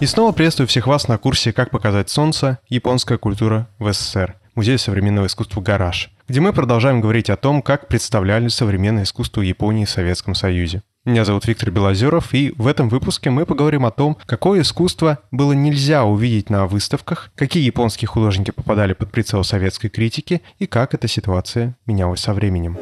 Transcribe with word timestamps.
И 0.00 0.06
снова 0.06 0.32
приветствую 0.32 0.66
всех 0.66 0.88
вас 0.88 1.06
на 1.06 1.18
курсе 1.18 1.52
«Как 1.52 1.70
показать 1.70 2.10
солнце. 2.10 2.58
Японская 2.68 3.16
культура 3.16 3.68
в 3.78 3.92
СССР» 3.92 4.34
Музей 4.56 4.76
современного 4.76 5.26
искусства 5.26 5.60
«Гараж», 5.60 6.10
где 6.28 6.40
мы 6.40 6.52
продолжаем 6.52 7.00
говорить 7.00 7.30
о 7.30 7.36
том, 7.36 7.62
как 7.62 7.86
представляли 7.86 8.48
современное 8.48 9.04
искусство 9.04 9.40
Японии 9.40 9.84
в 9.84 9.90
Советском 9.90 10.34
Союзе. 10.34 10.82
Меня 11.04 11.24
зовут 11.24 11.46
Виктор 11.46 11.70
Белозеров, 11.70 12.34
и 12.34 12.52
в 12.56 12.66
этом 12.66 12.88
выпуске 12.88 13.30
мы 13.30 13.46
поговорим 13.46 13.86
о 13.86 13.90
том, 13.90 14.16
какое 14.26 14.62
искусство 14.62 15.18
было 15.30 15.52
нельзя 15.52 16.04
увидеть 16.04 16.50
на 16.50 16.66
выставках, 16.66 17.30
какие 17.36 17.62
японские 17.62 18.08
художники 18.08 18.50
попадали 18.50 18.94
под 18.94 19.12
прицел 19.12 19.44
советской 19.44 19.90
критики 19.90 20.42
и 20.58 20.66
как 20.66 20.94
эта 20.94 21.06
ситуация 21.06 21.76
менялась 21.86 22.20
со 22.20 22.32
временем. 22.32 22.78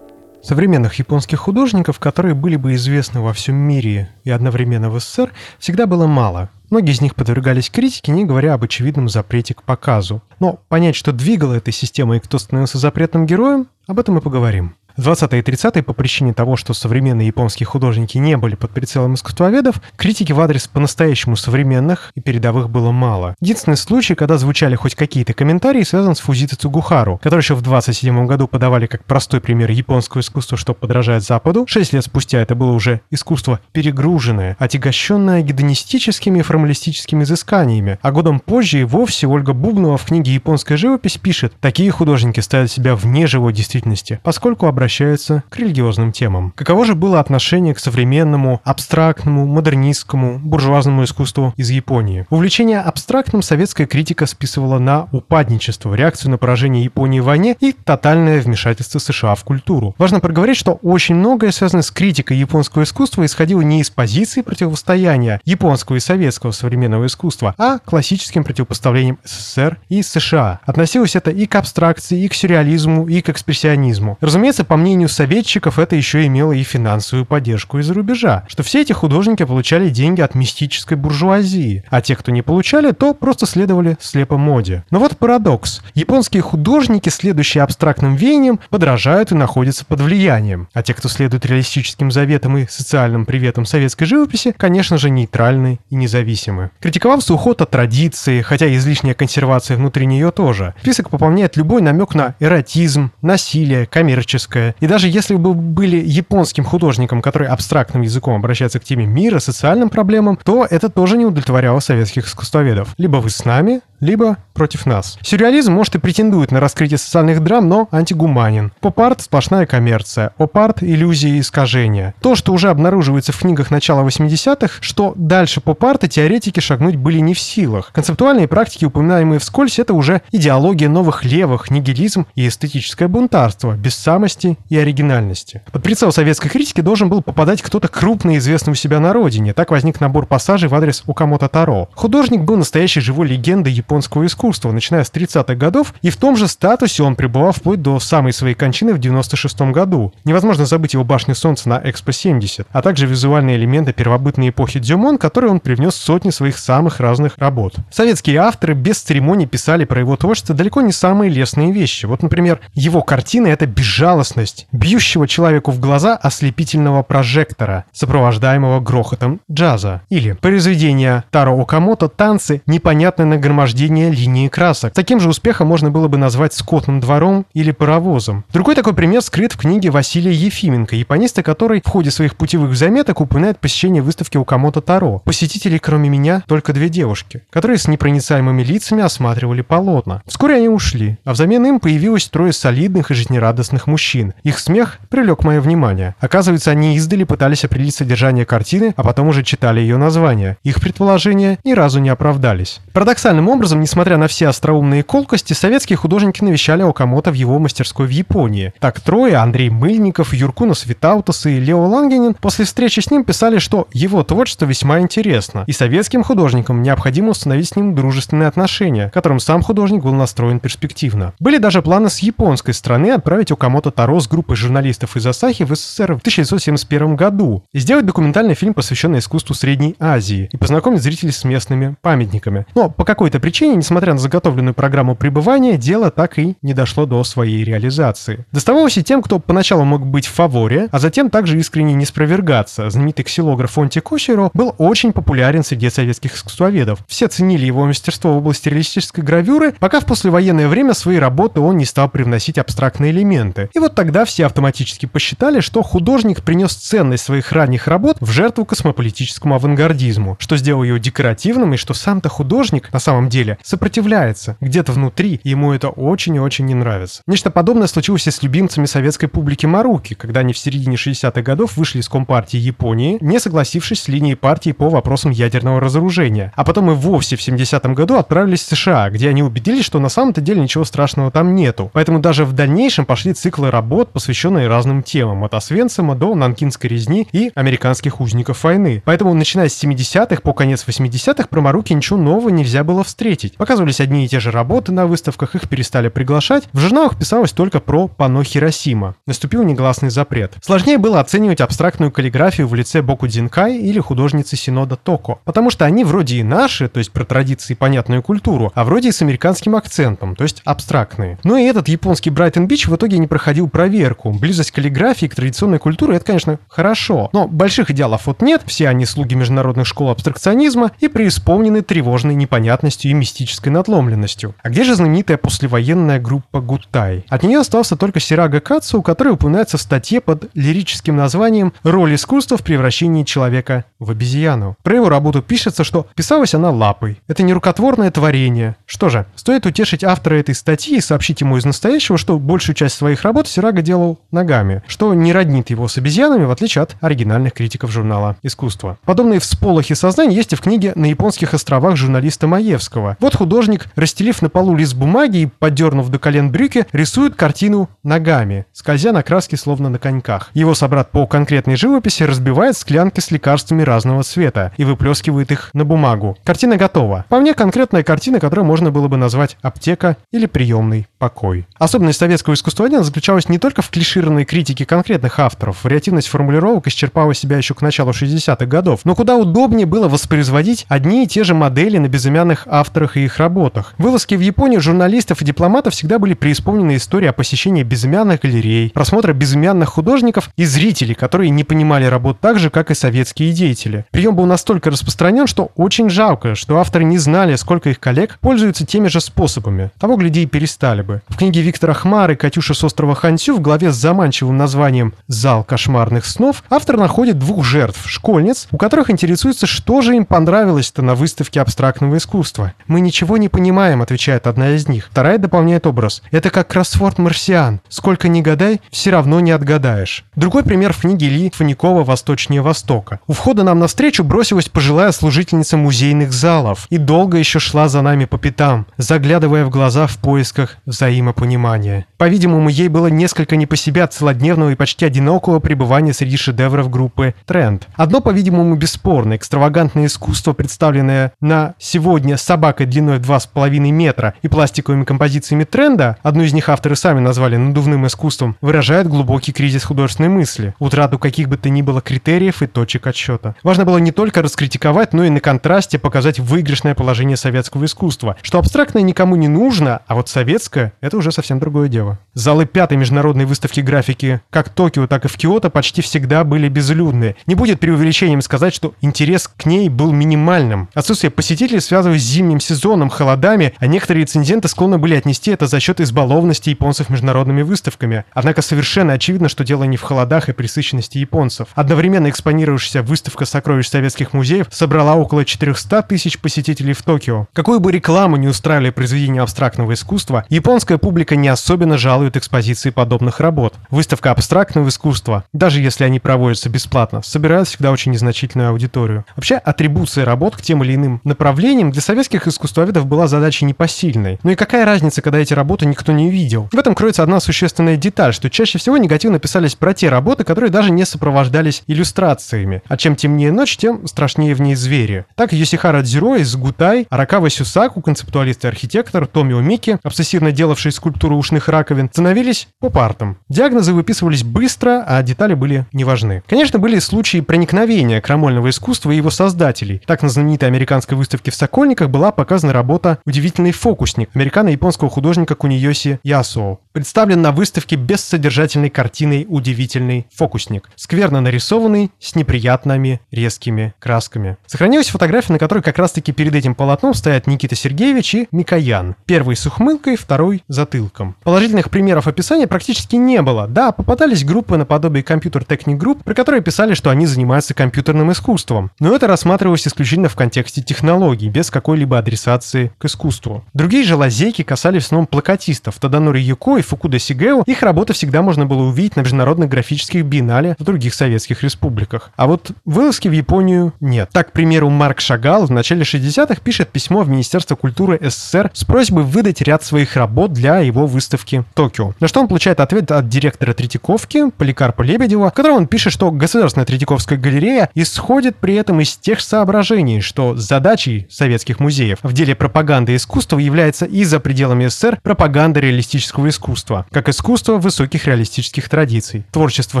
Современных 0.42 0.94
японских 0.94 1.38
художников, 1.38 2.00
которые 2.00 2.34
были 2.34 2.56
бы 2.56 2.74
известны 2.74 3.20
во 3.20 3.32
всем 3.32 3.54
мире 3.54 4.08
и 4.24 4.30
одновременно 4.30 4.90
в 4.90 4.98
СССР, 4.98 5.32
всегда 5.60 5.86
было 5.86 6.08
мало. 6.08 6.50
Многие 6.68 6.92
из 6.92 7.00
них 7.00 7.14
подвергались 7.14 7.70
критике, 7.70 8.10
не 8.10 8.24
говоря 8.24 8.54
об 8.54 8.64
очевидном 8.64 9.08
запрете 9.08 9.54
к 9.54 9.62
показу. 9.62 10.20
Но 10.40 10.58
понять, 10.68 10.96
что 10.96 11.12
двигало 11.12 11.54
этой 11.54 11.72
системой 11.72 12.16
и 12.16 12.20
кто 12.20 12.38
становился 12.38 12.78
запретным 12.78 13.24
героем, 13.24 13.68
об 13.86 14.00
этом 14.00 14.16
мы 14.16 14.20
поговорим. 14.20 14.74
В 14.96 15.08
20-е 15.08 15.40
и 15.40 15.42
30-е 15.42 15.82
по 15.82 15.92
причине 15.92 16.34
того, 16.34 16.56
что 16.56 16.74
современные 16.74 17.26
японские 17.26 17.66
художники 17.66 18.18
не 18.18 18.36
были 18.36 18.54
под 18.56 18.72
прицелом 18.72 19.14
искусствоведов, 19.14 19.80
критики 19.96 20.32
в 20.32 20.40
адрес 20.40 20.68
по-настоящему 20.68 21.36
современных 21.36 22.12
и 22.14 22.20
передовых 22.20 22.68
было 22.68 22.92
мало. 22.92 23.34
Единственный 23.40 23.76
случай, 23.76 24.14
когда 24.14 24.38
звучали 24.38 24.74
хоть 24.74 24.94
какие-то 24.94 25.32
комментарии, 25.32 25.82
связан 25.82 26.14
с 26.14 26.20
Фузита 26.20 26.56
Цугухару, 26.56 27.18
который 27.22 27.40
еще 27.40 27.54
в 27.54 27.62
27 27.62 28.26
году 28.26 28.46
подавали 28.46 28.86
как 28.86 29.04
простой 29.04 29.40
пример 29.40 29.70
японского 29.70 30.20
искусства, 30.20 30.58
что 30.58 30.74
подражает 30.74 31.22
Западу. 31.22 31.64
Шесть 31.66 31.92
лет 31.92 32.04
спустя 32.04 32.40
это 32.40 32.54
было 32.54 32.72
уже 32.72 33.00
искусство 33.10 33.60
перегруженное, 33.72 34.56
отягощенное 34.58 35.42
гедонистическими 35.42 36.40
и 36.40 36.42
формалистическими 36.42 37.24
изысканиями. 37.24 37.98
А 38.02 38.12
годом 38.12 38.40
позже 38.40 38.80
и 38.80 38.84
вовсе 38.84 39.26
Ольга 39.26 39.52
Бубнова 39.52 39.96
в 39.96 40.04
книге 40.04 40.34
«Японская 40.34 40.76
живопись» 40.76 41.16
пишет, 41.16 41.54
такие 41.60 41.90
художники 41.90 42.40
ставят 42.40 42.70
себя 42.70 42.94
вне 42.94 43.26
живой 43.26 43.52
действительности, 43.52 44.20
поскольку 44.22 44.66
обращаются 44.66 44.81
обращаются 44.82 45.44
к 45.48 45.58
религиозным 45.58 46.10
темам. 46.10 46.52
Каково 46.56 46.84
же 46.84 46.96
было 46.96 47.20
отношение 47.20 47.72
к 47.72 47.78
современному, 47.78 48.60
абстрактному, 48.64 49.46
модернистскому, 49.46 50.40
буржуазному 50.40 51.04
искусству 51.04 51.54
из 51.56 51.70
Японии? 51.70 52.26
Увлечение 52.30 52.80
абстрактным 52.80 53.42
советская 53.42 53.86
критика 53.86 54.26
списывала 54.26 54.80
на 54.80 55.06
упадничество, 55.12 55.94
реакцию 55.94 56.32
на 56.32 56.38
поражение 56.38 56.82
Японии 56.82 57.20
в 57.20 57.26
войне 57.26 57.56
и 57.60 57.72
тотальное 57.72 58.40
вмешательство 58.40 58.98
США 58.98 59.36
в 59.36 59.44
культуру. 59.44 59.94
Важно 59.98 60.18
проговорить, 60.18 60.56
что 60.56 60.80
очень 60.82 61.14
многое 61.14 61.52
связано 61.52 61.82
с 61.82 61.92
критикой 61.92 62.38
японского 62.38 62.82
искусства 62.82 63.24
исходило 63.24 63.60
не 63.60 63.82
из 63.82 63.90
позиции 63.90 64.40
противостояния 64.40 65.40
японского 65.44 65.94
и 65.94 66.00
советского 66.00 66.50
современного 66.50 67.06
искусства, 67.06 67.54
а 67.56 67.78
классическим 67.78 68.42
противопоставлением 68.42 69.20
СССР 69.22 69.78
и 69.88 70.02
США. 70.02 70.58
Относилось 70.66 71.14
это 71.14 71.30
и 71.30 71.46
к 71.46 71.54
абстракции, 71.54 72.24
и 72.24 72.26
к 72.26 72.34
сюрреализму, 72.34 73.06
и 73.06 73.20
к 73.20 73.28
экспрессионизму. 73.28 74.18
Разумеется, 74.20 74.64
по 74.72 74.78
мнению 74.78 75.10
советчиков, 75.10 75.78
это 75.78 75.96
еще 75.96 76.24
имело 76.24 76.52
и 76.52 76.62
финансовую 76.62 77.26
поддержку 77.26 77.78
из-за 77.78 77.92
рубежа, 77.92 78.44
что 78.48 78.62
все 78.62 78.80
эти 78.80 78.94
художники 78.94 79.44
получали 79.44 79.90
деньги 79.90 80.22
от 80.22 80.34
мистической 80.34 80.96
буржуазии, 80.96 81.84
а 81.90 82.00
те, 82.00 82.16
кто 82.16 82.32
не 82.32 82.40
получали, 82.40 82.92
то 82.92 83.12
просто 83.12 83.44
следовали 83.44 83.98
слепо 84.00 84.38
моде. 84.38 84.84
Но 84.90 84.98
вот 84.98 85.18
парадокс. 85.18 85.82
Японские 85.92 86.42
художники, 86.42 87.10
следующие 87.10 87.62
абстрактным 87.62 88.14
веяниям, 88.14 88.60
подражают 88.70 89.30
и 89.30 89.34
находятся 89.34 89.84
под 89.84 90.00
влиянием, 90.00 90.68
а 90.72 90.82
те, 90.82 90.94
кто 90.94 91.10
следует 91.10 91.44
реалистическим 91.44 92.10
заветам 92.10 92.56
и 92.56 92.66
социальным 92.66 93.26
приветам 93.26 93.66
советской 93.66 94.06
живописи, 94.06 94.54
конечно 94.56 94.96
же, 94.96 95.10
нейтральны 95.10 95.80
и 95.90 95.96
независимы. 95.96 96.70
Критиковался 96.80 97.34
уход 97.34 97.60
от 97.60 97.70
традиции, 97.70 98.40
хотя 98.40 98.74
излишняя 98.74 99.12
консервация 99.12 99.76
внутри 99.76 100.06
нее 100.06 100.30
тоже. 100.30 100.72
Список 100.80 101.10
пополняет 101.10 101.58
любой 101.58 101.82
намек 101.82 102.14
на 102.14 102.36
эротизм, 102.40 103.12
насилие, 103.20 103.84
коммерческое, 103.84 104.61
японское. 104.62 104.74
И 104.80 104.86
даже 104.86 105.08
если 105.08 105.34
бы 105.34 105.54
были 105.54 105.96
японским 105.96 106.64
художником, 106.64 107.22
который 107.22 107.48
абстрактным 107.48 108.02
языком 108.02 108.34
обращается 108.34 108.78
к 108.78 108.84
теме 108.84 109.06
мира, 109.06 109.38
социальным 109.38 109.90
проблемам, 109.90 110.38
то 110.42 110.66
это 110.68 110.88
тоже 110.88 111.16
не 111.16 111.26
удовлетворяло 111.26 111.80
советских 111.80 112.26
искусствоведов. 112.26 112.94
Либо 112.98 113.16
вы 113.16 113.30
с 113.30 113.44
нами, 113.44 113.80
либо 114.02 114.36
против 114.52 114.84
нас. 114.84 115.16
Сюрреализм, 115.22 115.72
может, 115.72 115.94
и 115.94 115.98
претендует 115.98 116.50
на 116.50 116.60
раскрытие 116.60 116.98
социальных 116.98 117.42
драм, 117.42 117.66
но 117.66 117.88
антигуманен. 117.90 118.72
Поп-арт— 118.80 119.20
сплошная 119.22 119.64
коммерция. 119.64 120.32
Оп-арт— 120.36 120.78
иллюзии 120.82 121.36
и 121.36 121.40
искажения. 121.40 122.14
То, 122.20 122.34
что 122.34 122.52
уже 122.52 122.68
обнаруживается 122.68 123.32
в 123.32 123.38
книгах 123.38 123.70
начала 123.70 124.02
80-х, 124.02 124.78
что 124.80 125.14
дальше 125.16 125.60
поп-арта 125.60 126.08
теоретики 126.08 126.60
шагнуть 126.60 126.96
были 126.96 127.20
не 127.20 127.32
в 127.32 127.38
силах. 127.38 127.92
Концептуальные 127.92 128.48
практики, 128.48 128.84
упоминаемые 128.84 129.38
вскользь, 129.38 129.78
это 129.78 129.94
уже 129.94 130.20
идеология 130.32 130.88
новых 130.88 131.24
левых, 131.24 131.70
нигилизм 131.70 132.26
и 132.34 132.48
эстетическое 132.48 133.08
бунтарство, 133.08 133.72
без 133.76 133.94
самости 133.94 134.58
и 134.68 134.76
оригинальности. 134.76 135.62
Под 135.70 135.82
прицел 135.82 136.12
советской 136.12 136.48
критики 136.48 136.80
должен 136.80 137.08
был 137.08 137.22
попадать 137.22 137.62
кто-то 137.62 137.86
крупный, 137.86 138.38
известный 138.38 138.72
у 138.72 138.74
себя 138.74 138.98
на 138.98 139.12
родине. 139.12 139.54
Так 139.54 139.70
возник 139.70 140.00
набор 140.00 140.26
пассажей 140.26 140.68
в 140.68 140.74
адрес 140.74 141.04
Укамото 141.06 141.48
Таро. 141.48 141.88
Художник 141.94 142.40
был 142.40 142.56
настоящей 142.56 143.00
живой 143.00 143.28
легендой 143.28 143.72
японского 143.92 144.24
искусства, 144.24 144.72
начиная 144.72 145.04
с 145.04 145.12
30-х 145.12 145.54
годов, 145.54 145.92
и 146.00 146.08
в 146.08 146.16
том 146.16 146.34
же 146.34 146.48
статусе 146.48 147.02
он 147.02 147.14
пребывал 147.14 147.52
вплоть 147.52 147.82
до 147.82 148.00
самой 148.00 148.32
своей 148.32 148.54
кончины 148.54 148.94
в 148.94 148.98
96 148.98 149.60
году. 149.72 150.14
Невозможно 150.24 150.64
забыть 150.64 150.94
его 150.94 151.04
башню 151.04 151.34
солнца 151.34 151.68
на 151.68 151.74
Экспо-70, 151.78 152.66
а 152.72 152.80
также 152.80 153.06
визуальные 153.06 153.56
элементы 153.56 153.92
первобытной 153.92 154.48
эпохи 154.48 154.80
Дзюмон, 154.80 155.18
которые 155.18 155.50
он 155.50 155.60
привнес 155.60 155.94
сотни 155.94 156.30
своих 156.30 156.56
самых 156.56 157.00
разных 157.00 157.36
работ. 157.36 157.74
Советские 157.90 158.38
авторы 158.38 158.72
без 158.72 158.98
церемоний 158.98 159.46
писали 159.46 159.84
про 159.84 160.00
его 160.00 160.16
творчество 160.16 160.54
далеко 160.54 160.80
не 160.80 160.92
самые 160.92 161.30
лестные 161.30 161.70
вещи. 161.70 162.06
Вот, 162.06 162.22
например, 162.22 162.60
его 162.72 163.02
картины— 163.02 163.46
это 163.48 163.66
безжалостность, 163.66 164.68
бьющего 164.72 165.28
человеку 165.28 165.70
в 165.70 165.80
глаза 165.80 166.16
ослепительного 166.16 167.02
прожектора, 167.02 167.84
сопровождаемого 167.92 168.80
грохотом 168.80 169.40
джаза. 169.50 170.00
Или 170.08 170.32
произведение 170.32 171.24
Таро 171.30 171.60
Окамото 171.60 172.08
«Танцы. 172.08 172.62
Непонятное 172.64 173.26
нагромождение 173.26 173.81
линии 173.86 174.48
красок». 174.48 174.92
Таким 174.92 175.20
же 175.20 175.28
успехом 175.28 175.68
можно 175.68 175.90
было 175.90 176.08
бы 176.08 176.18
назвать 176.18 176.54
«Скотным 176.54 177.00
двором» 177.00 177.46
или 177.54 177.70
«Паровозом». 177.70 178.44
Другой 178.52 178.74
такой 178.74 178.94
пример 178.94 179.22
скрыт 179.22 179.52
в 179.52 179.58
книге 179.58 179.90
Василия 179.90 180.32
Ефименко, 180.32 180.96
япониста, 180.96 181.42
который 181.42 181.82
в 181.84 181.88
ходе 181.88 182.10
своих 182.10 182.36
путевых 182.36 182.76
заметок 182.76 183.20
упоминает 183.20 183.58
посещение 183.58 184.02
выставки 184.02 184.36
Окамото 184.36 184.80
Таро. 184.80 185.20
Посетителей, 185.24 185.78
кроме 185.78 186.08
меня, 186.08 186.42
только 186.46 186.72
две 186.72 186.88
девушки, 186.88 187.42
которые 187.50 187.78
с 187.78 187.88
непроницаемыми 187.88 188.62
лицами 188.62 189.02
осматривали 189.02 189.62
полотна. 189.62 190.22
Вскоре 190.26 190.56
они 190.56 190.68
ушли, 190.68 191.18
а 191.24 191.32
взамен 191.32 191.64
им 191.66 191.80
появилось 191.80 192.28
трое 192.28 192.52
солидных 192.52 193.10
и 193.10 193.14
жизнерадостных 193.14 193.86
мужчин. 193.86 194.34
Их 194.42 194.58
смех 194.58 194.98
привлек 195.08 195.44
мое 195.44 195.60
внимание. 195.60 196.14
Оказывается, 196.20 196.70
они 196.70 196.96
издали 196.96 197.24
пытались 197.24 197.64
определить 197.64 197.94
содержание 197.94 198.44
картины, 198.44 198.94
а 198.96 199.02
потом 199.02 199.28
уже 199.28 199.42
читали 199.42 199.80
ее 199.80 199.96
название. 199.96 200.56
Их 200.62 200.80
предположения 200.80 201.58
ни 201.64 201.72
разу 201.72 202.00
не 202.00 202.08
оправдались. 202.08 202.80
Парадоксальным 202.92 203.48
образом, 203.48 203.71
несмотря 203.80 204.16
на 204.16 204.28
все 204.28 204.48
остроумные 204.48 205.02
колкости, 205.02 205.52
советские 205.52 205.96
художники 205.96 206.42
навещали 206.42 206.82
Окамото 206.82 207.30
в 207.30 207.34
его 207.34 207.58
мастерской 207.58 208.06
в 208.06 208.10
Японии. 208.10 208.72
Так 208.78 209.00
трое, 209.00 209.36
Андрей 209.36 209.70
Мыльников, 209.70 210.32
Юркунос 210.34 210.86
Витаутас 210.86 211.46
и 211.46 211.58
Лео 211.58 211.86
Лангенин, 211.86 212.34
после 212.34 212.64
встречи 212.64 213.00
с 213.00 213.10
ним 213.10 213.24
писали, 213.24 213.58
что 213.58 213.88
его 213.92 214.22
творчество 214.22 214.66
весьма 214.66 215.00
интересно, 215.00 215.64
и 215.66 215.72
советским 215.72 216.22
художникам 216.22 216.82
необходимо 216.82 217.30
установить 217.30 217.68
с 217.68 217.76
ним 217.76 217.94
дружественные 217.94 218.48
отношения, 218.48 219.10
которым 219.10 219.40
сам 219.40 219.62
художник 219.62 220.02
был 220.02 220.14
настроен 220.14 220.60
перспективно. 220.60 221.32
Были 221.38 221.58
даже 221.58 221.82
планы 221.82 222.10
с 222.10 222.18
японской 222.18 222.72
стороны 222.72 223.10
отправить 223.10 223.52
Окамото 223.52 223.90
Таро 223.90 224.20
с 224.20 224.28
группой 224.28 224.56
журналистов 224.56 225.16
из 225.16 225.26
Асахи 225.26 225.64
в 225.64 225.74
СССР 225.74 226.14
в 226.14 226.18
1971 226.18 227.16
году 227.16 227.62
и 227.72 227.78
сделать 227.78 228.06
документальный 228.06 228.54
фильм, 228.54 228.74
посвященный 228.74 229.18
искусству 229.20 229.54
Средней 229.54 229.96
Азии, 229.98 230.48
и 230.52 230.56
познакомить 230.56 231.02
зрителей 231.02 231.32
с 231.32 231.44
местными 231.44 231.96
памятниками. 232.00 232.66
Но 232.74 232.90
по 232.90 233.04
какой-то 233.04 233.40
причине, 233.40 233.51
несмотря 233.60 234.12
на 234.12 234.18
заготовленную 234.18 234.74
программу 234.74 235.14
пребывания, 235.14 235.76
дело 235.76 236.10
так 236.10 236.38
и 236.38 236.56
не 236.62 236.74
дошло 236.74 237.06
до 237.06 237.22
своей 237.24 237.64
реализации. 237.64 238.44
Доставалось 238.52 238.96
и 238.98 239.04
тем, 239.04 239.22
кто 239.22 239.38
поначалу 239.38 239.84
мог 239.84 240.06
быть 240.06 240.26
в 240.26 240.32
фаворе, 240.32 240.88
а 240.90 240.98
затем 240.98 241.30
также 241.30 241.58
искренне 241.58 241.94
не 241.94 242.04
спровергаться. 242.04 242.88
Знаменитый 242.90 243.24
ксилограф 243.24 243.72
Фонти 243.72 244.00
Косиро 244.00 244.50
был 244.54 244.74
очень 244.78 245.12
популярен 245.12 245.64
среди 245.64 245.90
советских 245.90 246.34
искусствоведов. 246.34 247.00
Все 247.06 247.28
ценили 247.28 247.66
его 247.66 247.84
мастерство 247.84 248.32
в 248.32 248.38
области 248.38 248.68
реалистической 248.68 249.22
гравюры, 249.22 249.72
пока 249.78 250.00
в 250.00 250.06
послевоенное 250.06 250.68
время 250.68 250.94
свои 250.94 251.16
работы 251.16 251.60
он 251.60 251.76
не 251.76 251.84
стал 251.84 252.08
привносить 252.08 252.58
абстрактные 252.58 253.10
элементы. 253.10 253.68
И 253.74 253.78
вот 253.78 253.94
тогда 253.94 254.24
все 254.24 254.46
автоматически 254.46 255.06
посчитали, 255.06 255.60
что 255.60 255.82
художник 255.82 256.42
принес 256.42 256.72
ценность 256.74 257.24
своих 257.24 257.52
ранних 257.52 257.88
работ 257.88 258.16
в 258.20 258.30
жертву 258.30 258.64
космополитическому 258.64 259.54
авангардизму, 259.56 260.36
что 260.38 260.56
сделал 260.56 260.82
ее 260.82 260.98
декоративным 260.98 261.74
и 261.74 261.76
что 261.76 261.94
сам-то 261.94 262.28
художник 262.28 262.92
на 262.92 262.98
самом 262.98 263.28
деле 263.28 263.41
деле 263.42 263.58
сопротивляется. 263.62 264.56
Где-то 264.60 264.92
внутри 264.92 265.40
ему 265.44 265.72
это 265.72 265.88
очень 265.88 266.36
и 266.36 266.40
очень 266.40 266.66
не 266.66 266.74
нравится. 266.74 267.22
Нечто 267.26 267.50
подобное 267.50 267.86
случилось 267.86 268.26
и 268.26 268.30
с 268.30 268.42
любимцами 268.42 268.86
советской 268.86 269.26
публики 269.26 269.66
Маруки, 269.66 270.14
когда 270.14 270.40
они 270.40 270.52
в 270.52 270.58
середине 270.58 270.96
60-х 270.96 271.42
годов 271.42 271.76
вышли 271.76 272.00
из 272.00 272.08
Компартии 272.08 272.58
Японии, 272.58 273.18
не 273.20 273.40
согласившись 273.40 274.02
с 274.02 274.08
линией 274.08 274.34
партии 274.34 274.72
по 274.72 274.88
вопросам 274.88 275.30
ядерного 275.30 275.80
разоружения. 275.80 276.52
А 276.56 276.64
потом 276.64 276.90
и 276.90 276.94
вовсе 276.94 277.36
в 277.36 277.40
70-м 277.40 277.94
году 277.94 278.16
отправились 278.16 278.62
в 278.62 278.76
США, 278.76 279.10
где 279.10 279.28
они 279.28 279.42
убедились, 279.42 279.84
что 279.84 279.98
на 279.98 280.08
самом-то 280.08 280.40
деле 280.40 280.60
ничего 280.60 280.84
страшного 280.84 281.30
там 281.30 281.54
нету. 281.54 281.90
Поэтому 281.92 282.20
даже 282.20 282.44
в 282.44 282.52
дальнейшем 282.52 283.04
пошли 283.04 283.32
циклы 283.32 283.70
работ, 283.70 284.12
посвященные 284.12 284.68
разным 284.68 285.02
темам, 285.02 285.44
от 285.44 285.54
Освенцима 285.54 286.14
до 286.14 286.34
Нанкинской 286.34 286.88
резни 286.88 287.26
и 287.32 287.50
американских 287.54 288.20
узников 288.20 288.62
войны. 288.64 289.02
Поэтому, 289.04 289.34
начиная 289.34 289.68
с 289.68 289.82
70-х 289.82 290.42
по 290.42 290.52
конец 290.52 290.84
80-х, 290.86 291.48
про 291.48 291.60
Маруки 291.60 291.92
ничего 291.92 292.18
нового 292.18 292.50
нельзя 292.50 292.84
было 292.84 293.02
встретить. 293.02 293.31
Показывались 293.56 294.00
одни 294.00 294.24
и 294.24 294.28
те 294.28 294.40
же 294.40 294.50
работы 294.50 294.92
на 294.92 295.06
выставках, 295.06 295.54
их 295.54 295.68
перестали 295.68 296.08
приглашать. 296.08 296.64
В 296.72 296.78
журналах 296.78 297.18
писалось 297.18 297.52
только 297.52 297.80
про 297.80 298.08
пано 298.08 298.44
Хиросима. 298.44 299.14
Наступил 299.26 299.62
негласный 299.62 300.10
запрет. 300.10 300.54
Сложнее 300.62 300.98
было 300.98 301.20
оценивать 301.20 301.60
абстрактную 301.60 302.10
каллиграфию 302.10 302.68
в 302.68 302.74
лице 302.74 303.02
Боку 303.02 303.26
Дзинкай 303.26 303.76
или 303.78 304.00
художницы 304.00 304.56
Синода 304.56 304.96
Токо, 304.96 305.38
потому 305.44 305.70
что 305.70 305.84
они 305.84 306.04
вроде 306.04 306.36
и 306.36 306.42
наши, 306.42 306.88
то 306.88 306.98
есть 306.98 307.12
про 307.12 307.24
традиции 307.24 307.72
и 307.72 307.76
понятную 307.76 308.22
культуру, 308.22 308.72
а 308.74 308.84
вроде 308.84 309.08
и 309.08 309.12
с 309.12 309.22
американским 309.22 309.76
акцентом, 309.76 310.36
то 310.36 310.44
есть 310.44 310.62
абстрактные. 310.64 311.38
Но 311.44 311.56
и 311.56 311.64
этот 311.64 311.88
японский 311.88 312.30
Брайтон 312.30 312.66
Бич 312.66 312.86
в 312.86 312.94
итоге 312.96 313.18
не 313.18 313.26
проходил 313.26 313.68
проверку. 313.68 314.30
Близость 314.32 314.70
каллиграфии 314.70 315.26
к 315.26 315.34
традиционной 315.34 315.78
культуре— 315.78 316.16
это, 316.16 316.24
конечно, 316.24 316.58
хорошо. 316.68 317.30
Но 317.32 317.48
больших 317.48 317.90
идеалов 317.90 318.26
вот 318.26 318.42
нет, 318.42 318.62
все 318.66 318.88
они 318.88 319.06
слуги 319.06 319.34
международных 319.34 319.86
школ 319.86 320.10
абстракционизма 320.10 320.92
и 321.00 321.08
преисполнены 321.08 321.82
тревожной 321.82 322.34
непонятностью 322.34 323.10
и 323.10 323.14
мистической 323.22 323.70
надломленностью. 323.70 324.56
А 324.64 324.68
где 324.68 324.82
же 324.82 324.96
знаменитая 324.96 325.36
послевоенная 325.36 326.18
группа 326.18 326.60
Гуттай? 326.60 327.24
От 327.28 327.44
нее 327.44 327.60
остался 327.60 327.96
только 327.96 328.18
Сирага 328.18 328.58
Кацу, 328.60 329.00
который 329.00 329.34
упоминается 329.34 329.78
в 329.78 329.80
статье 329.80 330.20
под 330.20 330.50
лирическим 330.54 331.14
названием 331.14 331.72
«Роль 331.84 332.16
искусства 332.16 332.56
в 332.56 332.62
превращении 332.62 333.22
человека 333.22 333.84
в 334.00 334.10
обезьяну». 334.10 334.76
Про 334.82 334.96
его 334.96 335.08
работу 335.08 335.40
пишется, 335.40 335.84
что 335.84 336.08
писалась 336.16 336.54
она 336.54 336.70
лапой. 336.70 337.20
Это 337.28 337.44
не 337.44 337.52
рукотворное 337.52 338.10
творение. 338.10 338.74
Что 338.86 339.08
же, 339.08 339.26
стоит 339.36 339.66
утешить 339.66 340.02
автора 340.02 340.34
этой 340.34 340.56
статьи 340.56 340.96
и 340.96 341.00
сообщить 341.00 341.42
ему 341.42 341.56
из 341.58 341.64
настоящего, 341.64 342.18
что 342.18 342.40
большую 342.40 342.74
часть 342.74 342.96
своих 342.96 343.22
работ 343.22 343.46
Сирага 343.46 343.82
делал 343.82 344.18
ногами, 344.32 344.82
что 344.88 345.14
не 345.14 345.32
роднит 345.32 345.70
его 345.70 345.86
с 345.86 345.96
обезьянами, 345.96 346.44
в 346.44 346.50
отличие 346.50 346.82
от 346.82 346.96
оригинальных 347.00 347.52
критиков 347.52 347.92
журнала 347.92 348.36
«Искусство». 348.42 348.98
Подобные 349.04 349.38
всполохи 349.38 349.94
сознания 349.94 350.34
есть 350.34 350.52
и 350.52 350.56
в 350.56 350.60
книге 350.60 350.92
«На 350.96 351.06
японских 351.06 351.54
островах» 351.54 351.94
журналиста 351.94 352.48
Маевского. 352.48 353.11
Вот 353.20 353.34
художник, 353.34 353.86
расстелив 353.96 354.42
на 354.42 354.48
полу 354.48 354.76
лист 354.76 354.94
бумаги 354.94 355.38
и 355.38 355.46
поддернув 355.46 356.08
до 356.08 356.18
колен 356.18 356.50
брюки, 356.50 356.86
рисует 356.92 357.34
картину 357.34 357.88
ногами, 358.02 358.66
скользя 358.72 359.12
на 359.12 359.22
краске 359.22 359.56
словно 359.56 359.88
на 359.88 359.98
коньках. 359.98 360.50
Его 360.54 360.74
собрат 360.74 361.10
по 361.10 361.26
конкретной 361.26 361.76
живописи 361.76 362.22
разбивает 362.22 362.76
склянки 362.76 363.20
с 363.20 363.30
лекарствами 363.30 363.82
разного 363.82 364.22
цвета 364.22 364.72
и 364.76 364.84
выплескивает 364.84 365.52
их 365.52 365.70
на 365.74 365.84
бумагу. 365.84 366.36
Картина 366.44 366.76
готова. 366.76 367.24
По 367.28 367.40
мне, 367.40 367.54
конкретная 367.54 368.02
картина, 368.02 368.40
которую 368.40 368.64
можно 368.64 368.90
было 368.90 369.08
бы 369.08 369.16
назвать 369.16 369.56
«аптека» 369.62 370.16
или 370.30 370.46
«приемный 370.46 371.06
покой». 371.18 371.66
Особенность 371.78 372.18
советского 372.18 372.54
искусствоведения 372.54 373.02
заключалась 373.02 373.48
не 373.48 373.58
только 373.58 373.82
в 373.82 373.90
клишированной 373.90 374.44
критике 374.44 374.86
конкретных 374.86 375.38
авторов. 375.38 375.84
Вариативность 375.84 376.28
формулировок 376.28 376.86
исчерпала 376.86 377.34
себя 377.34 377.56
еще 377.56 377.74
к 377.74 377.82
началу 377.82 378.10
60-х 378.10 378.66
годов. 378.66 379.00
Но 379.04 379.14
куда 379.14 379.36
удобнее 379.36 379.86
было 379.86 380.08
воспроизводить 380.08 380.86
одни 380.88 381.24
и 381.24 381.26
те 381.26 381.44
же 381.44 381.54
модели 381.54 381.98
на 381.98 382.08
безымянных 382.08 382.66
авторах 382.66 383.01
и 383.16 383.24
их 383.24 383.38
работах. 383.38 383.94
Вылазки 383.98 384.34
в 384.34 384.40
Японию 384.40 384.80
журналистов 384.80 385.42
и 385.42 385.44
дипломатов 385.44 385.94
всегда 385.94 386.18
были 386.18 386.34
преисполнены 386.34 386.96
истории 386.96 387.28
о 387.28 387.32
посещении 387.32 387.82
безымянных 387.82 388.40
галерей, 388.40 388.90
просмотра 388.90 389.32
безымянных 389.32 389.88
художников 389.88 390.50
и 390.56 390.64
зрителей, 390.64 391.14
которые 391.14 391.50
не 391.50 391.64
понимали 391.64 392.04
работ 392.04 392.40
так 392.40 392.58
же, 392.58 392.70
как 392.70 392.90
и 392.90 392.94
советские 392.94 393.52
деятели. 393.52 394.04
Прием 394.10 394.36
был 394.36 394.46
настолько 394.46 394.90
распространен, 394.90 395.46
что 395.46 395.70
очень 395.76 396.10
жалко, 396.10 396.54
что 396.54 396.78
авторы 396.78 397.04
не 397.04 397.18
знали, 397.18 397.56
сколько 397.56 397.90
их 397.90 398.00
коллег 398.00 398.38
пользуются 398.40 398.86
теми 398.86 399.08
же 399.08 399.20
способами. 399.20 399.90
Того, 399.98 400.16
гляди, 400.16 400.42
и 400.42 400.46
перестали 400.46 401.02
бы. 401.02 401.22
В 401.28 401.36
книге 401.36 401.62
Виктора 401.62 401.94
Хмары 401.94 402.36
«Катюша 402.36 402.74
с 402.74 402.84
острова 402.84 403.14
Хансю» 403.14 403.56
в 403.56 403.60
главе 403.60 403.92
с 403.92 403.96
заманчивым 403.96 404.56
названием 404.56 405.14
«Зал 405.26 405.64
кошмарных 405.64 406.24
снов» 406.26 406.64
автор 406.70 406.96
находит 406.96 407.38
двух 407.38 407.64
жертв, 407.64 408.08
школьниц, 408.08 408.68
у 408.70 408.78
которых 408.78 409.10
интересуется, 409.10 409.66
что 409.66 410.00
же 410.02 410.16
им 410.16 410.24
понравилось-то 410.24 411.02
на 411.02 411.14
выставке 411.14 411.60
абстрактного 411.60 412.16
искусства. 412.16 412.74
«Мы 412.92 413.00
ничего 413.00 413.38
не 413.38 413.48
понимаем»,— 413.48 414.02
отвечает 414.02 414.46
одна 414.46 414.72
из 414.72 414.86
них. 414.86 415.08
Вторая 415.10 415.38
дополняет 415.38 415.86
образ. 415.86 416.22
«Это 416.30 416.50
как 416.50 416.68
кроссворд 416.68 417.16
марсиан. 417.16 417.80
Сколько 417.88 418.28
ни 418.28 418.42
гадай, 418.42 418.82
все 418.90 419.08
равно 419.12 419.40
не 419.40 419.50
отгадаешь». 419.50 420.26
Другой 420.36 420.62
пример 420.62 420.92
в 420.92 421.00
книге 421.00 421.30
Ли 421.30 421.50
Фаникова 421.54 422.04
«Восточнее 422.04 422.60
Востока». 422.60 423.20
У 423.26 423.32
входа 423.32 423.62
нам 423.62 423.78
навстречу 423.78 424.24
бросилась 424.24 424.68
пожилая 424.68 425.10
служительница 425.12 425.78
музейных 425.78 426.34
залов 426.34 426.86
и 426.90 426.98
долго 426.98 427.38
еще 427.38 427.60
шла 427.60 427.88
за 427.88 428.02
нами 428.02 428.26
по 428.26 428.36
пятам, 428.36 428.86
заглядывая 428.98 429.64
в 429.64 429.70
глаза 429.70 430.06
в 430.06 430.18
поисках 430.18 430.76
взаимопонимания. 430.84 432.04
По-видимому, 432.18 432.68
ей 432.68 432.88
было 432.88 433.06
несколько 433.06 433.56
не 433.56 433.64
по 433.64 433.74
себе 433.74 434.02
от 434.02 434.12
целодневного 434.12 434.68
и 434.68 434.74
почти 434.74 435.06
одинокого 435.06 435.60
пребывания 435.60 436.12
среди 436.12 436.36
шедевров 436.36 436.90
группы 436.90 437.34
«Тренд». 437.46 437.88
Одно, 437.96 438.20
по-видимому, 438.20 438.76
бесспорно, 438.76 439.36
экстравагантное 439.36 440.04
искусство, 440.04 440.52
представленное 440.52 441.32
на 441.40 441.74
сегодня 441.78 442.36
собакой 442.82 442.86
длиной 442.86 443.18
в 443.18 443.22
2,5 443.22 443.90
метра 443.90 444.34
и 444.42 444.48
пластиковыми 444.48 445.04
композициями 445.04 445.64
«Тренда», 445.64 446.16
одну 446.22 446.42
из 446.42 446.52
них 446.52 446.68
авторы 446.68 446.96
сами 446.96 447.20
назвали 447.20 447.56
надувным 447.56 448.06
искусством, 448.06 448.56
выражает 448.60 449.08
глубокий 449.08 449.52
кризис 449.52 449.84
художественной 449.84 450.28
мысли, 450.28 450.74
утрату 450.78 451.18
каких 451.18 451.48
бы 451.48 451.56
то 451.56 451.70
ни 451.70 451.82
было 451.82 452.00
критериев 452.00 452.62
и 452.62 452.66
точек 452.66 453.06
отсчета. 453.06 453.54
Важно 453.62 453.84
было 453.84 453.98
не 453.98 454.12
только 454.12 454.42
раскритиковать, 454.42 455.12
но 455.12 455.24
и 455.24 455.30
на 455.30 455.40
контрасте 455.40 455.98
показать 455.98 456.38
выигрышное 456.38 456.94
положение 456.94 457.36
советского 457.36 457.84
искусства, 457.84 458.36
что 458.42 458.58
абстрактное 458.58 459.02
никому 459.02 459.36
не 459.36 459.48
нужно, 459.48 460.00
а 460.06 460.14
вот 460.14 460.28
советское— 460.28 460.92
это 461.00 461.16
уже 461.16 461.32
совсем 461.32 461.58
другое 461.58 461.88
дело. 461.88 462.18
Залы 462.34 462.66
пятой 462.66 462.96
международной 462.96 463.44
выставки 463.44 463.80
графики 463.80 464.40
как 464.50 464.68
Токио, 464.68 465.06
так 465.06 465.24
и 465.24 465.28
в 465.28 465.36
Киото 465.36 465.70
почти 465.70 466.02
всегда 466.02 466.44
были 466.44 466.68
безлюдные. 466.68 467.36
Не 467.46 467.54
будет 467.54 467.80
преувеличением 467.80 468.42
сказать, 468.42 468.74
что 468.74 468.94
интерес 469.00 469.48
к 469.48 469.66
ней 469.66 469.88
был 469.88 470.12
минимальным. 470.12 470.88
Отсутствие 470.94 471.30
посетителей 471.30 471.80
связывалось 471.80 472.22
с 472.22 472.32
зимним 472.32 472.60
сезоном, 472.62 473.10
холодами, 473.10 473.74
а 473.78 473.86
некоторые 473.86 474.22
рецензенты 474.22 474.68
склонны 474.68 474.98
были 474.98 475.14
отнести 475.14 475.50
это 475.50 475.66
за 475.66 475.80
счет 475.80 476.00
избалованности 476.00 476.70
японцев 476.70 477.10
международными 477.10 477.62
выставками. 477.62 478.24
Однако 478.32 478.62
совершенно 478.62 479.14
очевидно, 479.14 479.48
что 479.48 479.64
дело 479.64 479.84
не 479.84 479.96
в 479.96 480.02
холодах 480.02 480.48
и 480.48 480.52
присыщенности 480.52 481.18
японцев. 481.18 481.68
Одновременно 481.74 482.28
экспонировавшаяся 482.30 483.02
выставка 483.02 483.44
сокровищ 483.44 483.88
советских 483.88 484.32
музеев 484.32 484.68
собрала 484.70 485.14
около 485.14 485.44
400 485.44 486.02
тысяч 486.02 486.38
посетителей 486.38 486.92
в 486.92 487.02
Токио. 487.02 487.46
Какую 487.52 487.80
бы 487.80 487.92
рекламу 487.92 488.36
не 488.36 488.48
устраивали 488.48 488.90
произведения 488.90 489.42
абстрактного 489.42 489.92
искусства, 489.94 490.44
японская 490.48 490.98
публика 490.98 491.36
не 491.36 491.48
особенно 491.48 491.98
жалует 491.98 492.36
экспозиции 492.36 492.90
подобных 492.90 493.40
работ. 493.40 493.74
Выставка 493.90 494.30
абстрактного 494.30 494.88
искусства, 494.88 495.44
даже 495.52 495.80
если 495.80 496.04
они 496.04 496.20
проводятся 496.20 496.68
бесплатно, 496.68 497.22
собирает 497.22 497.68
всегда 497.68 497.90
очень 497.90 498.12
незначительную 498.12 498.70
аудиторию. 498.70 499.24
Вообще, 499.36 499.56
атрибуция 499.56 500.24
работ 500.24 500.56
к 500.56 500.62
тем 500.62 500.82
или 500.84 500.94
иным 500.94 501.20
направлениям 501.24 501.90
для 501.90 502.02
советских 502.02 502.46
искусствоведов 502.52 503.06
была 503.06 503.26
задачей 503.26 503.64
непосильной. 503.64 504.38
Ну 504.42 504.50
и 504.50 504.54
какая 504.54 504.84
разница, 504.84 505.22
когда 505.22 505.38
эти 505.38 505.54
работы 505.54 505.86
никто 505.86 506.12
не 506.12 506.30
видел? 506.30 506.68
В 506.72 506.78
этом 506.78 506.94
кроется 506.94 507.22
одна 507.22 507.40
существенная 507.40 507.96
деталь, 507.96 508.32
что 508.32 508.48
чаще 508.48 508.78
всего 508.78 508.96
негативно 508.96 509.38
писались 509.38 509.74
про 509.74 509.94
те 509.94 510.08
работы, 510.08 510.44
которые 510.44 510.70
даже 510.70 510.90
не 510.90 511.04
сопровождались 511.04 511.82
иллюстрациями. 511.86 512.82
А 512.88 512.96
чем 512.96 513.16
темнее 513.16 513.50
ночь, 513.52 513.76
тем 513.76 514.06
страшнее 514.06 514.54
в 514.54 514.60
ней 514.60 514.74
звери. 514.74 515.26
Так 515.34 515.52
Йосихара 515.52 516.02
Дзюро 516.02 516.36
из 516.36 516.54
Гутай, 516.54 517.06
Аракава 517.10 517.50
Сюсаку, 517.50 518.00
концептуалист 518.00 518.64
и 518.64 518.68
архитектор, 518.68 519.26
Томио 519.26 519.60
Мики, 519.60 519.98
обсессивно 520.02 520.52
делавший 520.52 520.92
скульптуру 520.92 521.36
ушных 521.36 521.68
раковин, 521.68 522.08
становились 522.12 522.68
поп-артом. 522.78 523.38
Диагнозы 523.48 523.92
выписывались 523.92 524.44
быстро, 524.44 525.04
а 525.06 525.22
детали 525.22 525.54
были 525.54 525.86
не 525.92 526.04
важны. 526.04 526.42
Конечно, 526.48 526.78
были 526.78 526.98
случаи 526.98 527.40
проникновения 527.40 528.20
крамольного 528.20 528.70
искусства 528.70 529.10
и 529.10 529.16
его 529.16 529.30
создателей. 529.30 530.02
Так 530.06 530.22
на 530.22 530.28
знаменитой 530.28 530.68
американской 530.68 531.16
выставке 531.16 531.50
в 531.50 531.54
Сокольниках 531.54 532.10
была 532.10 532.32
показана 532.42 532.72
работа 532.72 533.18
«Удивительный 533.24 533.70
фокусник» 533.70 534.34
американо-японского 534.34 535.08
художника 535.08 535.54
Куниоси 535.54 536.18
Ясуо. 536.24 536.80
Представлен 536.92 537.42
на 537.42 537.52
выставке 537.52 537.96
бессодержательной 537.96 538.90
картиной 538.90 539.46
«Удивительный 539.48 540.26
фокусник», 540.34 540.90
скверно 540.96 541.40
нарисованный, 541.40 542.10
с 542.18 542.34
неприятными 542.34 543.20
резкими 543.30 543.94
красками. 543.98 544.56
Сохранилась 544.66 545.08
фотография, 545.08 545.52
на 545.54 545.58
которой 545.58 545.82
как 545.82 545.98
раз-таки 545.98 546.32
перед 546.32 546.54
этим 546.54 546.74
полотном 546.74 547.14
стоят 547.14 547.46
Никита 547.46 547.74
Сергеевич 547.74 548.34
и 548.34 548.48
Микоян. 548.52 549.16
Первый 549.26 549.56
с 549.56 549.66
ухмылкой, 549.66 550.16
второй 550.16 550.62
затылком. 550.68 551.36
Положительных 551.42 551.90
примеров 551.90 552.26
описания 552.26 552.66
практически 552.66 553.16
не 553.16 553.40
было. 553.42 553.66
Да, 553.66 553.92
попадались 553.92 554.44
группы 554.44 554.76
наподобие 554.76 555.24
Computer 555.24 555.66
Technic 555.66 555.98
Group, 555.98 556.22
про 556.24 556.34
которые 556.34 556.62
писали, 556.62 556.94
что 556.94 557.10
они 557.10 557.26
занимаются 557.26 557.74
компьютерным 557.74 558.32
искусством. 558.32 558.90
Но 559.00 559.14
это 559.14 559.26
рассматривалось 559.26 559.86
исключительно 559.86 560.28
в 560.28 560.36
контексте 560.36 560.82
технологий, 560.82 561.48
без 561.48 561.70
какой-либо 561.70 562.18
адресации 562.18 562.92
к 562.98 563.06
искусству. 563.06 563.64
Другие 563.72 564.04
же 564.04 564.16
лазейки 564.16 564.62
касались 564.62 565.04
в 565.04 565.06
основном 565.06 565.26
плакатистов. 565.26 565.98
Таданори 565.98 566.40
Юко 566.40 566.81
и 566.82 566.84
Фукуда 566.84 567.18
Сигео, 567.18 567.62
их 567.66 567.82
работы 567.82 568.12
всегда 568.12 568.42
можно 568.42 568.66
было 568.66 568.82
увидеть 568.82 569.16
на 569.16 569.20
международных 569.20 569.68
графических 569.68 570.24
биеннале 570.24 570.76
в 570.78 570.84
других 570.84 571.14
советских 571.14 571.62
республиках. 571.62 572.30
А 572.36 572.46
вот 572.46 572.72
вылазки 572.84 573.28
в 573.28 573.32
Японию 573.32 573.92
нет. 574.00 574.28
Так, 574.32 574.48
к 574.48 574.52
примеру, 574.52 574.90
Марк 574.90 575.20
Шагал 575.20 575.66
в 575.66 575.70
начале 575.70 576.02
60-х 576.02 576.56
пишет 576.62 576.90
письмо 576.90 577.22
в 577.22 577.28
Министерство 577.28 577.76
культуры 577.76 578.18
СССР 578.20 578.70
с 578.74 578.84
просьбой 578.84 579.24
выдать 579.24 579.62
ряд 579.62 579.84
своих 579.84 580.16
работ 580.16 580.52
для 580.52 580.78
его 580.78 581.06
выставки 581.06 581.64
Токио. 581.74 582.14
На 582.20 582.28
что 582.28 582.40
он 582.40 582.48
получает 582.48 582.80
ответ 582.80 583.10
от 583.10 583.28
директора 583.28 583.72
Третьяковки, 583.72 584.50
Поликарпа 584.50 585.02
Лебедева, 585.02 585.50
в 585.50 585.54
котором 585.54 585.76
он 585.76 585.86
пишет, 585.86 586.12
что 586.12 586.30
Государственная 586.30 586.86
Третьяковская 586.86 587.38
галерея 587.38 587.90
исходит 587.94 588.56
при 588.56 588.74
этом 588.74 589.00
из 589.00 589.16
тех 589.16 589.40
соображений, 589.40 590.20
что 590.20 590.56
задачей 590.56 591.26
советских 591.30 591.80
музеев 591.80 592.18
в 592.22 592.32
деле 592.32 592.54
пропаганды 592.54 593.14
искусства 593.14 593.58
является 593.58 594.04
и 594.04 594.24
за 594.24 594.40
пределами 594.40 594.88
СССР 594.88 595.18
пропаганда 595.22 595.80
реалистического 595.80 596.48
искусства, 596.48 596.71
как 597.10 597.28
искусство 597.28 597.78
высоких 597.78 598.26
реалистических 598.26 598.88
традиций. 598.88 599.44
Творчество 599.50 600.00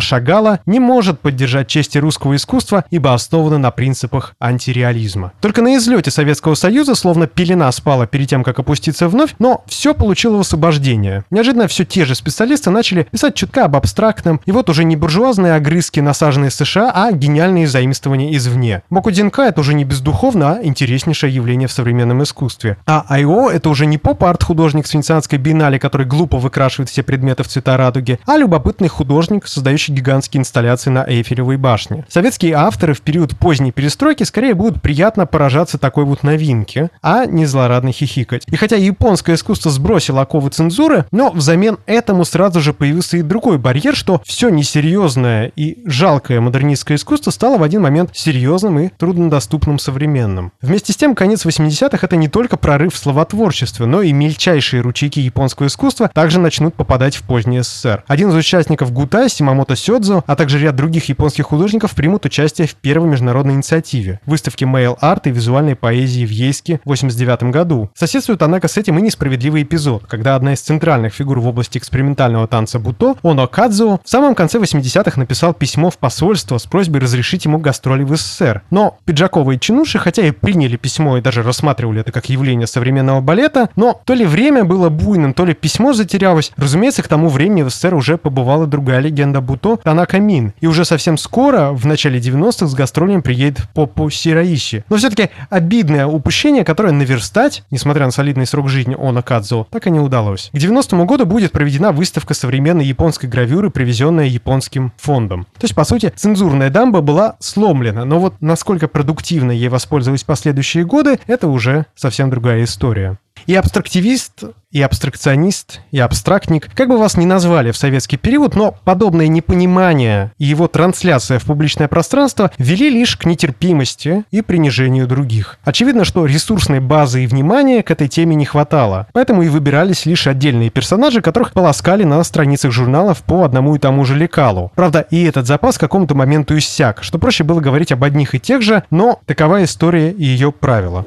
Шагала 0.00 0.60
не 0.66 0.80
может 0.80 1.20
поддержать 1.20 1.68
чести 1.68 1.98
русского 1.98 2.36
искусства, 2.36 2.84
ибо 2.90 3.14
основано 3.14 3.58
на 3.58 3.70
принципах 3.70 4.34
антиреализма. 4.40 5.32
Только 5.40 5.62
на 5.62 5.76
излете 5.76 6.10
Советского 6.10 6.54
Союза 6.54 6.94
словно 6.94 7.26
пелена 7.26 7.70
спала 7.72 8.06
перед 8.06 8.28
тем, 8.28 8.44
как 8.44 8.58
опуститься 8.58 9.08
вновь, 9.08 9.34
но 9.38 9.64
все 9.66 9.94
получило 9.94 10.40
освобождение. 10.40 11.24
Неожиданно 11.30 11.68
все 11.68 11.84
те 11.84 12.04
же 12.04 12.14
специалисты 12.14 12.70
начали 12.70 13.04
писать 13.10 13.34
чутка 13.34 13.64
об 13.64 13.76
абстрактном, 13.76 14.40
и 14.46 14.52
вот 14.52 14.68
уже 14.70 14.84
не 14.84 14.96
буржуазные 14.96 15.54
огрызки, 15.54 16.00
насаженные 16.00 16.50
США, 16.50 16.90
а 16.94 17.12
гениальные 17.12 17.66
заимствования 17.66 18.34
извне. 18.36 18.82
Бокудинка— 18.90 19.42
это 19.44 19.60
уже 19.60 19.74
не 19.74 19.84
бездуховно, 19.84 20.52
а 20.52 20.62
интереснейшее 20.62 21.34
явление 21.34 21.68
в 21.68 21.72
современном 21.72 22.22
искусстве. 22.22 22.76
А 22.86 23.04
Айо— 23.08 23.50
это 23.52 23.68
уже 23.68 23.86
не 23.86 23.98
поп-арт 23.98 24.42
художник 24.42 24.86
с 24.86 24.94
венецианской 24.94 25.38
биеннале, 25.38 25.78
который 25.78 26.06
глупо 26.06 26.38
выкрашивает 26.62 26.90
все 26.90 27.02
предметы 27.02 27.42
в 27.42 27.48
цвета 27.48 27.76
радуги, 27.76 28.20
а 28.24 28.36
любопытный 28.36 28.86
художник, 28.86 29.48
создающий 29.48 29.94
гигантские 29.94 30.40
инсталляции 30.40 30.90
на 30.90 31.04
Эйфелевой 31.04 31.56
башне. 31.56 32.04
Советские 32.08 32.54
авторы 32.54 32.94
в 32.94 33.00
период 33.00 33.36
поздней 33.36 33.72
перестройки 33.72 34.22
скорее 34.22 34.54
будут 34.54 34.80
приятно 34.80 35.26
поражаться 35.26 35.76
такой 35.76 36.04
вот 36.04 36.22
новинке, 36.22 36.90
а 37.02 37.26
не 37.26 37.46
злорадно 37.46 37.90
хихикать. 37.90 38.44
И 38.46 38.54
хотя 38.54 38.76
японское 38.76 39.34
искусство 39.34 39.72
сбросило 39.72 40.22
оковы 40.22 40.50
цензуры, 40.50 41.06
но 41.10 41.30
взамен 41.30 41.78
этому 41.86 42.24
сразу 42.24 42.60
же 42.60 42.72
появился 42.72 43.16
и 43.16 43.22
другой 43.22 43.58
барьер, 43.58 43.96
что 43.96 44.22
все 44.24 44.48
несерьезное 44.48 45.50
и 45.56 45.78
жалкое 45.84 46.40
модернистское 46.40 46.96
искусство 46.96 47.32
стало 47.32 47.58
в 47.58 47.64
один 47.64 47.82
момент 47.82 48.10
серьезным 48.12 48.78
и 48.78 48.88
труднодоступным 48.88 49.80
современным. 49.80 50.52
Вместе 50.60 50.92
с 50.92 50.96
тем, 50.96 51.16
конец 51.16 51.44
80-х— 51.44 51.98
это 52.02 52.16
не 52.16 52.28
только 52.28 52.56
прорыв 52.56 52.94
в 52.94 52.98
словотворчестве, 52.98 53.86
но 53.86 54.02
и 54.02 54.12
мельчайшие 54.12 54.80
ручейки 54.80 55.18
японского 55.18 55.66
искусства 55.66 56.10
также 56.14 56.38
начнут 56.52 56.74
попадать 56.74 57.16
в 57.16 57.22
поздний 57.22 57.62
СССР. 57.62 58.04
Один 58.06 58.28
из 58.28 58.34
участников 58.34 58.92
Гутай, 58.92 59.30
Симамото 59.30 59.74
Сёдзо, 59.74 60.22
а 60.26 60.36
также 60.36 60.58
ряд 60.58 60.76
других 60.76 61.08
японских 61.08 61.46
художников 61.46 61.92
примут 61.92 62.26
участие 62.26 62.68
в 62.68 62.74
первой 62.74 63.08
международной 63.08 63.54
инициативе— 63.54 64.20
выставке 64.26 64.66
Mail 64.66 64.98
Art 65.00 65.22
и 65.24 65.30
визуальной 65.30 65.76
поэзии 65.76 66.26
в 66.26 66.30
Ейске 66.30 66.78
в 66.84 66.90
89 66.90 67.44
году. 67.44 67.88
Соседствует, 67.94 68.42
однако, 68.42 68.68
с 68.68 68.76
этим 68.76 68.98
и 68.98 69.02
несправедливый 69.02 69.62
эпизод, 69.62 70.04
когда 70.06 70.36
одна 70.36 70.52
из 70.52 70.60
центральных 70.60 71.14
фигур 71.14 71.40
в 71.40 71.48
области 71.48 71.78
экспериментального 71.78 72.46
танца 72.46 72.78
Буто, 72.78 73.16
Оно 73.22 73.46
Кадзо, 73.46 74.00
в 74.04 74.10
самом 74.10 74.34
конце 74.34 74.58
80-х 74.58 75.18
написал 75.18 75.54
письмо 75.54 75.88
в 75.88 75.96
посольство 75.96 76.58
с 76.58 76.64
просьбой 76.64 77.00
разрешить 77.00 77.46
ему 77.46 77.56
гастроли 77.60 78.02
в 78.02 78.14
СССР. 78.14 78.60
Но 78.70 78.98
Пиджаковые 79.06 79.58
чинуши, 79.58 79.98
хотя 79.98 80.26
и 80.26 80.32
приняли 80.32 80.76
письмо 80.76 81.16
и 81.16 81.22
даже 81.22 81.42
рассматривали 81.42 82.02
это 82.02 82.12
как 82.12 82.28
явление 82.28 82.66
современного 82.66 83.22
балета, 83.22 83.70
но 83.74 84.02
то 84.04 84.12
ли 84.12 84.26
время 84.26 84.64
было 84.64 84.90
буйным, 84.90 85.32
то 85.32 85.46
ли 85.46 85.54
письмо 85.54 85.94
затерялось. 85.94 86.41
Разумеется, 86.56 87.02
к 87.02 87.08
тому 87.08 87.28
времени 87.28 87.62
в 87.62 87.70
СССР 87.70 87.94
уже 87.94 88.18
побывала 88.18 88.66
другая 88.66 89.00
легенда 89.00 89.40
Буто, 89.40 89.76
Танака 89.76 90.18
Мин. 90.18 90.52
И 90.60 90.66
уже 90.66 90.84
совсем 90.84 91.16
скоро, 91.16 91.70
в 91.72 91.86
начале 91.86 92.18
90-х, 92.18 92.66
с 92.66 92.74
гастролями 92.74 93.20
приедет 93.20 93.68
Попо 93.74 94.10
Сираиши. 94.10 94.84
Но 94.88 94.96
все-таки 94.96 95.30
обидное 95.50 96.06
упущение, 96.06 96.64
которое 96.64 96.92
наверстать, 96.92 97.64
несмотря 97.70 98.06
на 98.06 98.12
солидный 98.12 98.46
срок 98.46 98.68
жизни 98.68 98.96
Оно 98.98 99.22
Кадзо, 99.22 99.66
так 99.70 99.86
и 99.86 99.90
не 99.90 100.00
удалось. 100.00 100.50
К 100.52 100.56
90-му 100.56 101.04
году 101.04 101.26
будет 101.26 101.52
проведена 101.52 101.92
выставка 101.92 102.34
современной 102.34 102.84
японской 102.84 103.26
гравюры, 103.26 103.70
привезенная 103.70 104.26
японским 104.26 104.92
фондом. 104.96 105.44
То 105.58 105.64
есть, 105.64 105.74
по 105.74 105.84
сути, 105.84 106.12
цензурная 106.14 106.70
дамба 106.70 107.00
была 107.00 107.36
сломлена, 107.38 108.04
но 108.04 108.18
вот 108.18 108.34
насколько 108.40 108.88
продуктивно 108.88 109.52
ей 109.52 109.68
воспользовались 109.68 110.24
последующие 110.24 110.84
годы, 110.84 111.18
это 111.26 111.48
уже 111.48 111.86
совсем 111.94 112.30
другая 112.30 112.64
история. 112.64 113.18
И 113.46 113.54
абстрактивист 113.54 114.44
и 114.72 114.80
абстракционист, 114.80 115.80
и 115.90 115.98
абстрактник, 116.00 116.70
как 116.74 116.88
бы 116.88 116.96
вас 116.96 117.16
ни 117.16 117.26
назвали 117.26 117.70
в 117.70 117.76
советский 117.76 118.16
период, 118.16 118.56
но 118.56 118.74
подобное 118.84 119.28
непонимание 119.28 120.32
и 120.38 120.46
его 120.46 120.66
трансляция 120.66 121.38
в 121.38 121.44
публичное 121.44 121.88
пространство 121.88 122.50
вели 122.56 122.88
лишь 122.88 123.16
к 123.16 123.26
нетерпимости 123.26 124.24
и 124.30 124.40
принижению 124.40 125.06
других. 125.06 125.58
Очевидно, 125.62 126.04
что 126.04 126.24
ресурсной 126.24 126.80
базы 126.80 127.22
и 127.22 127.26
внимания 127.26 127.82
к 127.82 127.90
этой 127.90 128.08
теме 128.08 128.34
не 128.34 128.46
хватало, 128.46 129.06
поэтому 129.12 129.42
и 129.42 129.48
выбирались 129.48 130.06
лишь 130.06 130.26
отдельные 130.26 130.70
персонажи, 130.70 131.20
которых 131.20 131.52
полоскали 131.52 132.04
на 132.04 132.24
страницах 132.24 132.72
журналов 132.72 133.22
по 133.22 133.44
одному 133.44 133.76
и 133.76 133.78
тому 133.78 134.06
же 134.06 134.16
лекалу. 134.16 134.72
Правда, 134.74 135.00
и 135.10 135.22
этот 135.24 135.46
запас 135.46 135.76
к 135.76 135.80
какому-то 135.80 136.14
моменту 136.14 136.56
иссяк, 136.56 137.02
что 137.02 137.18
проще 137.18 137.44
было 137.44 137.60
говорить 137.60 137.92
об 137.92 138.02
одних 138.04 138.34
и 138.34 138.40
тех 138.40 138.62
же, 138.62 138.84
но 138.90 139.20
такова 139.26 139.62
история 139.62 140.10
и 140.10 140.24
ее 140.24 140.50
правила. 140.50 141.04